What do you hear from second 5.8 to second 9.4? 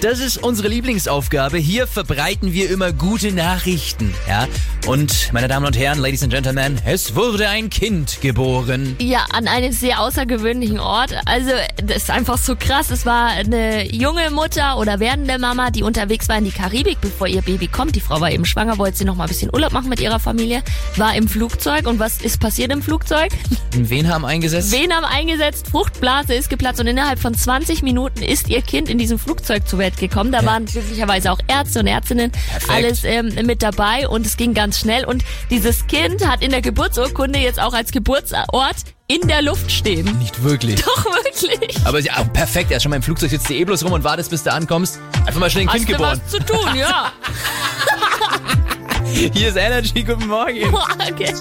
Ladies and Gentlemen, es wurde ein Kind geboren. Ja,